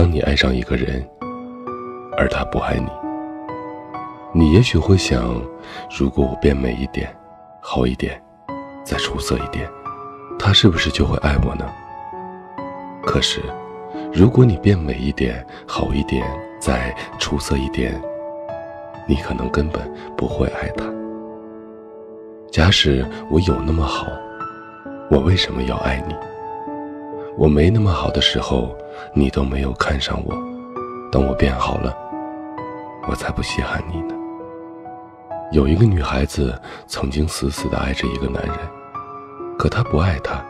[0.00, 1.06] 当你爱上一个人，
[2.16, 2.88] 而他不爱你，
[4.32, 5.38] 你也许会想：
[5.94, 7.14] 如果我变美一点，
[7.60, 8.18] 好一点，
[8.82, 9.70] 再出色一点，
[10.38, 11.70] 他是不是就会爱我呢？
[13.04, 13.42] 可是，
[14.10, 16.26] 如果你变美一点，好一点，
[16.58, 18.00] 再出色一点，
[19.06, 19.82] 你可能根本
[20.16, 20.86] 不会爱他。
[22.50, 24.06] 假使我有那么好，
[25.10, 26.14] 我为什么要爱你？
[27.40, 28.76] 我没那么好的时候，
[29.14, 30.34] 你都没有看上我。
[31.10, 31.96] 等我变好了，
[33.08, 34.14] 我才不稀罕你呢。
[35.50, 36.54] 有一个女孩子
[36.86, 38.54] 曾经死死地爱着一个男人，
[39.58, 40.44] 可他不爱她，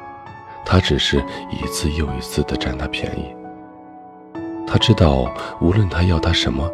[0.66, 3.32] 他只是一次又一次地占她便宜。
[4.66, 6.68] 他知道无论他要她什么，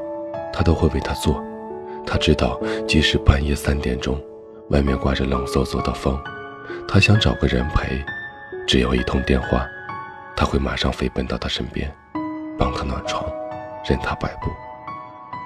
[0.50, 1.44] 他都会为她做。
[2.06, 2.58] 他知道
[2.88, 4.18] 即使半夜三点钟，
[4.70, 6.18] 外面刮着冷飕飕的风，
[6.88, 8.02] 他想找个人陪，
[8.66, 9.68] 只要一通电话。
[10.37, 11.90] 他会马上飞奔到他身边，
[12.59, 13.24] 帮他暖床，
[13.88, 14.51] 任他摆布。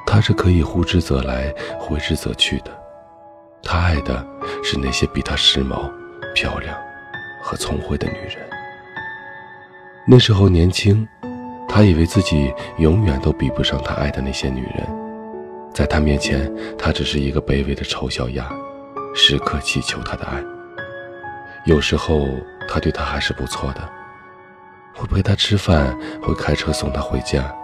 [0.05, 2.71] 他是可以呼之则来，挥之则去的。
[3.63, 4.27] 他爱的
[4.65, 5.89] 是那些比他时髦、
[6.35, 6.77] 漂亮
[7.41, 8.39] 和聪慧的女人。
[10.07, 11.07] 那时候年轻，
[11.69, 14.85] 他以为自己永远都比不上他爱的那些女人。
[15.73, 18.51] 在他面前，他只是一个卑微的丑小鸭，
[19.15, 20.43] 时刻祈求他的爱。
[21.67, 22.27] 有时候，
[22.67, 23.89] 他对他还是不错的。
[24.95, 27.55] 会陪他吃饭，会开车送他回家。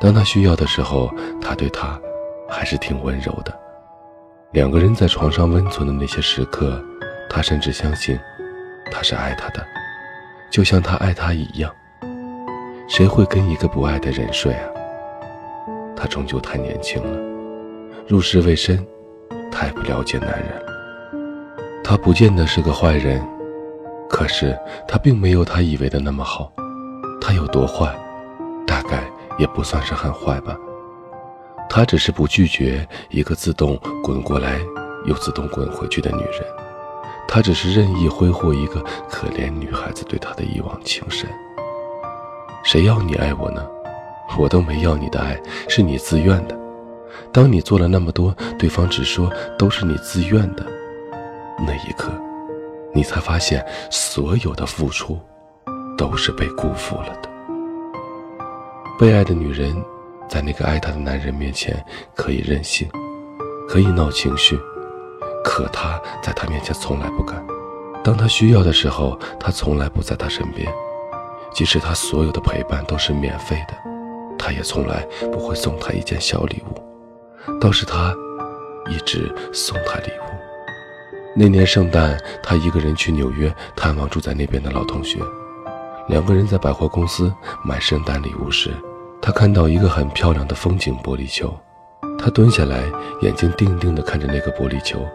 [0.00, 2.00] 当他需要的时候，他对他
[2.48, 3.52] 还是挺温柔的。
[4.52, 6.82] 两个人在床上温存的那些时刻，
[7.28, 8.18] 他甚至相信
[8.90, 9.64] 他是爱他的，
[10.50, 11.70] 就像他爱他一样。
[12.88, 14.64] 谁会跟一个不爱的人睡啊？
[15.94, 18.84] 他终究太年轻了，入世未深，
[19.52, 20.62] 太不了解男人。
[21.84, 23.22] 他不见得是个坏人，
[24.10, 26.52] 可是他并没有他以为的那么好。
[27.20, 27.94] 他有多坏，
[28.66, 29.04] 大概
[29.38, 30.56] 也不算是很坏吧。
[31.68, 34.58] 他只是不拒绝一个自动滚过来
[35.06, 36.42] 又自动滚回去的女人，
[37.28, 41.30] 他只是任意挥霍一个可怜女孩子对他的一往情深。
[42.64, 43.64] 谁要你爱我呢？
[44.38, 46.58] 我都没要你的爱，是你自愿的。
[47.32, 50.66] 当你做了那么多，对方只说都是你自愿的，
[51.66, 52.10] 那一刻，
[52.92, 55.18] 你才发现所有的付出。
[55.98, 57.28] 都是被辜负了的。
[58.98, 59.76] 被爱的女人，
[60.30, 61.76] 在那个爱她的男人面前
[62.14, 62.88] 可以任性，
[63.68, 64.58] 可以闹情绪，
[65.44, 67.46] 可他在她面前从来不敢。
[68.02, 70.72] 当他需要的时候，他从来不在她身边。
[71.52, 73.74] 即使他所有的陪伴都是免费的，
[74.38, 77.60] 他也从来不会送她一件小礼物。
[77.60, 78.14] 倒是他，
[78.88, 80.29] 一直送她礼物。
[81.36, 85.20] 那年圣诞，他一个人去纽约探望住在那边的老同学。
[86.08, 87.32] 两个人在百货公司
[87.64, 88.74] 买圣诞礼物时，
[89.22, 91.56] 他看到一个很漂亮的风景玻璃球，
[92.18, 92.82] 他蹲下来，
[93.22, 95.06] 眼睛定定地看着那个玻璃球。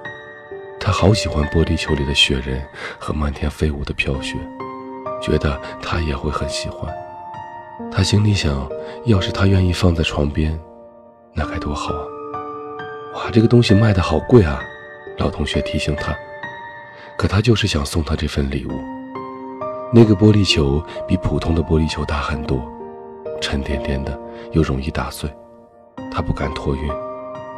[0.80, 2.66] 他好喜欢玻璃球里的雪人
[2.98, 4.38] 和漫天飞舞的飘雪，
[5.22, 6.90] 觉得他也会很喜欢。
[7.92, 8.70] 他心里想，
[9.04, 10.58] 要是他愿意放在床边，
[11.34, 12.02] 那该多好啊！
[13.16, 14.62] 哇，这个东西卖的好贵啊！
[15.18, 16.16] 老同学提醒他，
[17.18, 18.72] 可他就是想送他这份礼物。
[19.94, 22.62] 那个玻璃球比普通的玻璃球大很多，
[23.42, 24.20] 沉甸甸的，
[24.52, 25.30] 又容易打碎。
[26.12, 26.90] 他不敢托运，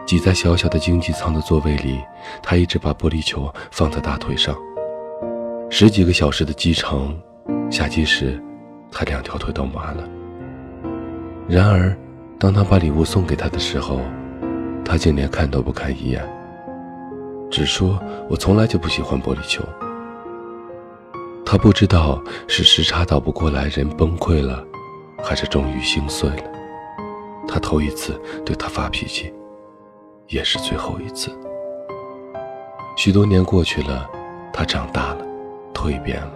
[0.05, 1.99] 挤在小小的经济舱的座位里，
[2.43, 4.55] 他一直把玻璃球放在大腿上。
[5.69, 7.19] 十几个小时的机程，
[7.69, 8.41] 下机时，
[8.91, 10.03] 他两条腿都麻了。
[11.47, 11.95] 然而，
[12.37, 13.99] 当他把礼物送给他的时候，
[14.85, 16.23] 他竟连看都不看一眼，
[17.49, 17.99] 只说
[18.29, 19.63] ：“我从来就不喜欢玻璃球。”
[21.45, 24.63] 他不知道是时差倒不过来，人崩溃了，
[25.23, 26.43] 还是终于心碎了。
[27.47, 29.33] 他头一次对他发脾气，
[30.27, 31.31] 也是最后一次。
[32.97, 34.09] 许多年过去了，
[34.51, 35.25] 他长大了，
[35.73, 36.33] 蜕变了，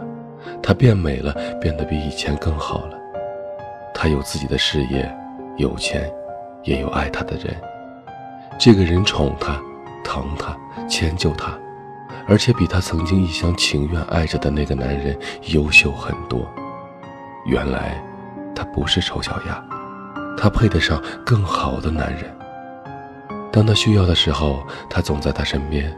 [0.63, 2.97] 他变美了，变得比以前更好了。
[3.94, 5.13] 他有自己的事业，
[5.57, 6.09] 有钱，
[6.63, 7.53] 也有爱他的人。
[8.57, 9.62] 这个人宠他，
[10.12, 10.58] 疼他，
[10.90, 11.58] 迁就他。
[12.28, 15.18] 而且比他曾经一厢情愿爱着的那个男人
[15.54, 16.46] 优秀很多。
[17.46, 18.04] 原来，
[18.54, 19.63] 他不是丑小鸭，
[20.38, 22.24] 他配得上更好的男人。
[23.54, 25.90] 当他需要的时候，他总在他身边；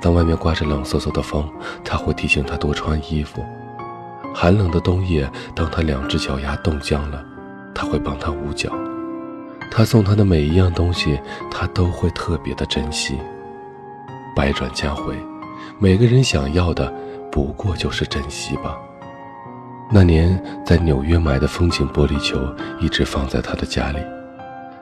[0.00, 1.46] 当外面刮着冷飕飕的风，
[1.84, 3.42] 他会提醒他多穿衣服；
[4.34, 7.22] 寒冷的冬夜，当他两只脚丫冻僵了，
[7.74, 8.70] 他会帮他捂脚。
[9.70, 11.20] 他送他的每一样东西，
[11.50, 13.18] 他都会特别的珍惜。
[14.34, 15.16] 百转千回。
[15.78, 16.92] 每个人想要的，
[17.30, 18.78] 不过就是珍惜吧。
[19.90, 22.38] 那年在纽约买的风景玻璃球
[22.80, 23.98] 一直放在他的家里，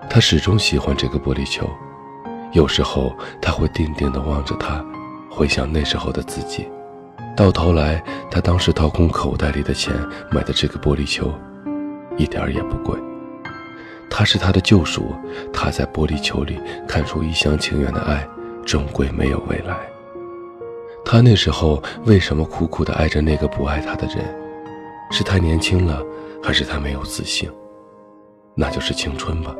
[0.08, 1.68] 他始终喜欢这个玻璃球。
[2.52, 4.84] 有时候他会定定地望着它，
[5.30, 6.68] 回想那时候的自己。
[7.34, 9.94] 到头来，他当时掏空口袋里的钱
[10.30, 11.32] 买的这个玻璃球，
[12.18, 12.98] 一点儿也不贵。
[14.10, 15.14] 它是他的救赎。
[15.50, 18.28] 他在玻璃球里看出一厢情愿的爱，
[18.72, 19.76] 终归没有未来。
[21.04, 24.24] 他那时候为什么苦苦的爱着那个不爱他的人？
[25.10, 26.02] 是太年轻了，
[26.42, 27.52] 还是他没有自信？
[28.54, 29.54] 那就是青春吧。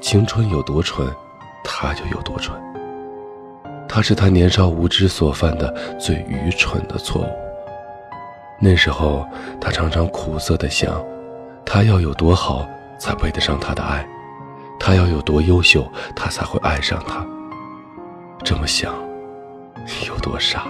[0.00, 1.06] 青春有多蠢，
[1.62, 2.58] 他就有多蠢。
[3.86, 5.70] 他是他年少无知所犯的
[6.00, 7.26] 最愚蠢的错误。
[8.58, 9.26] 那时候，
[9.60, 11.04] 他常常苦涩的想，
[11.66, 12.66] 他要有多好
[12.98, 14.08] 才配得上他的爱？
[14.80, 15.86] 他要有多优秀，
[16.16, 17.26] 他才会爱上他？
[18.44, 18.92] 这么想，
[20.06, 20.64] 有多傻？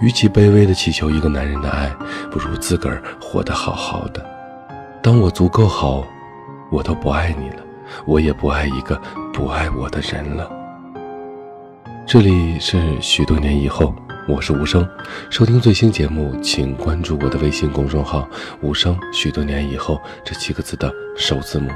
[0.00, 1.88] 与其卑微的祈求一个男人的爱，
[2.30, 4.24] 不如自个儿活得好好的。
[5.02, 6.06] 当我足够好，
[6.70, 7.56] 我都不爱你了，
[8.04, 9.00] 我也不爱一个
[9.32, 10.50] 不爱我的人了。
[12.06, 13.94] 这里是许多年以后，
[14.28, 14.88] 我是无声。
[15.30, 18.28] 收听最新节目，请关注我的微信公众号
[18.60, 18.98] “无声”。
[19.12, 21.70] 许多年以后这七个字的首字母。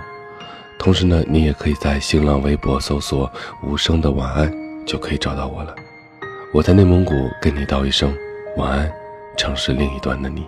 [0.83, 3.31] 同时呢，你也可以在新浪微博搜索
[3.63, 4.53] “无声的晚安”，
[4.85, 5.73] 就可以找到我了。
[6.53, 8.13] 我在内蒙古跟你道一声
[8.57, 8.93] 晚安，
[9.37, 10.45] 城市另一端的你。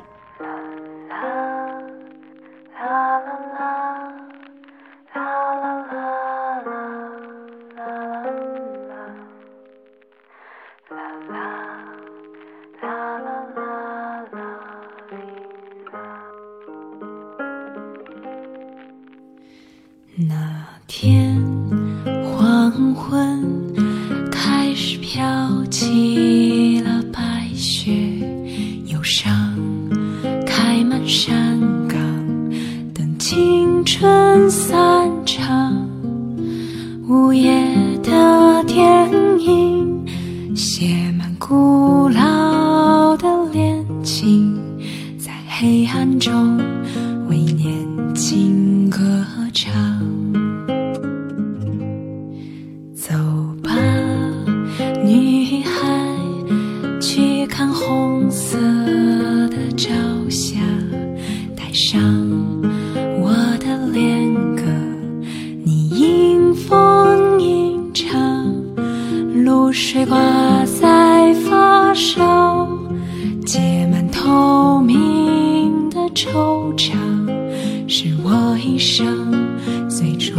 [20.17, 21.43] 那天
[22.23, 23.43] 黄昏，
[24.31, 27.91] 开始飘起了白雪，
[28.87, 29.35] 忧伤
[30.47, 31.59] 开满山
[31.89, 31.99] 岗，
[32.95, 35.44] 等青春散场。
[76.15, 76.95] 惆怅，
[77.89, 79.33] 是我一生
[79.91, 80.34] 最初